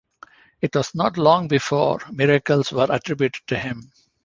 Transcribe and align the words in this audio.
It 0.61 0.75
was 0.75 0.95
not 0.95 1.19
long 1.19 1.47
before 1.47 1.99
miracles 2.11 2.71
were 2.71 2.87
attributed 2.89 3.45
to 3.45 3.59
him. 3.59 3.91